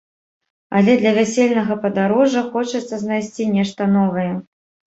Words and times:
Але 0.79 0.95
для 1.01 1.11
вясельнага 1.17 1.77
падарожжа 1.85 2.43
хочацца 2.57 2.95
знайсці 3.05 3.51
нешта 3.55 3.81
новае. 3.97 4.29